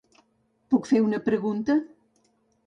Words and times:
Puc 0.73 0.89
fer 0.93 1.01
una 1.09 1.19
pregunta? 1.27 1.77